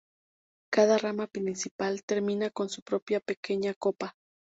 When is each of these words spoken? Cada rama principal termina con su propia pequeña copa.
Cada 0.73 0.97
rama 0.97 1.27
principal 1.27 2.01
termina 2.03 2.49
con 2.49 2.69
su 2.69 2.81
propia 2.81 3.19
pequeña 3.19 3.75
copa. 3.75 4.15